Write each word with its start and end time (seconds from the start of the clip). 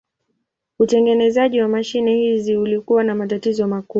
Utengenezaji 0.79 1.61
wa 1.61 1.67
mashine 1.67 2.15
hizi 2.15 2.57
ulikuwa 2.57 3.03
na 3.03 3.15
matatizo 3.15 3.67
makubwa. 3.67 3.89